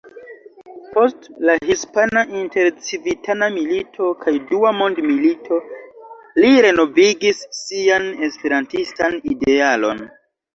[0.93, 5.59] Post la hispana intercivitana milito kaj dua mondmilito
[6.39, 10.03] li renovigis sian esperantistan idealon.